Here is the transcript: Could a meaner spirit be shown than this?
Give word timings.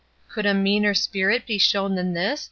Could 0.29 0.47
a 0.47 0.55
meaner 0.55 0.95
spirit 0.95 1.45
be 1.45 1.59
shown 1.59 1.93
than 1.93 2.13
this? 2.13 2.39